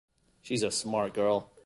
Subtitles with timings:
[0.41, 1.51] She’s a smart girl.